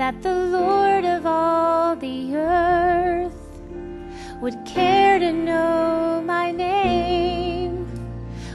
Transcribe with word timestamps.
that 0.00 0.22
the 0.22 0.34
Lord 0.34 1.04
of 1.04 1.26
all 1.26 1.94
the 1.94 2.34
earth 2.34 3.34
would 4.40 4.56
care 4.64 5.18
to 5.18 5.30
know 5.30 6.22
my 6.24 6.50
name, 6.50 7.86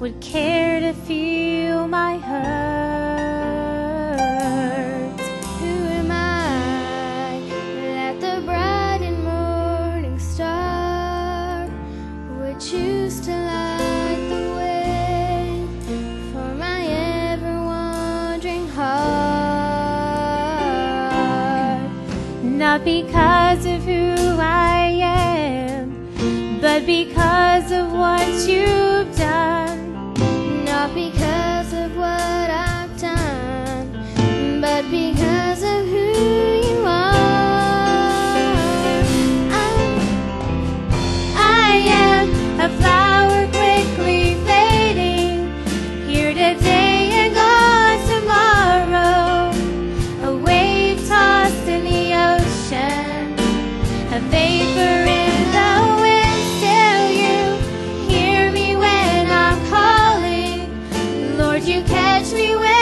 would 0.00 0.20
care 0.20 0.80
to 0.80 0.92
feel 0.92 1.86
my 1.86 2.18
hurt. 2.18 2.77
not 22.78 22.84
because 22.84 23.66
of 23.66 23.82
who 23.84 24.36
I 24.40 25.00
am, 25.00 26.60
but 26.60 26.86
because 26.86 27.72
of 27.72 27.92
what 27.92 28.48
you 28.48 28.87
catch 61.86 62.32
me 62.32 62.56
when 62.56 62.77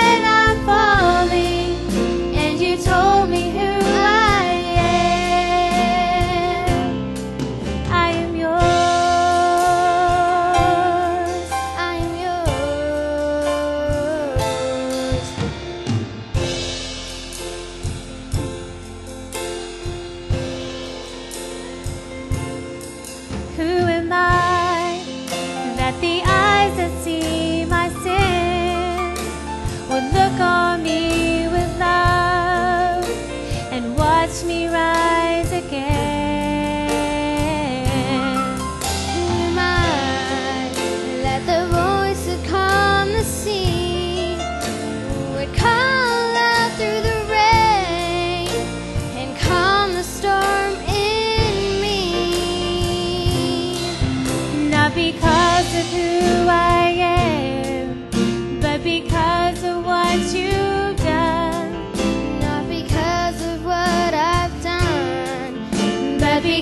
watch 34.37 34.45
me 34.45 34.69
rise 34.69 35.53
again. 35.53 35.87
Am 39.09 39.59
I? 39.59 40.71
Let 41.23 41.47
the 41.47 41.67
voice 41.69 42.27
that 42.27 42.45
calm 42.47 43.13
the 43.13 43.25
sea 43.25 44.37
would 45.35 45.55
call 45.57 46.37
out 46.37 46.71
through 46.77 47.01
the 47.01 47.25
rain 47.31 48.49
and 49.17 49.37
calm 49.39 49.95
the 49.95 50.05
storm 50.05 50.75
in 50.87 51.81
me. 51.81 52.01
Not 54.71 54.95
because. 54.95 55.36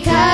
because 0.04 0.33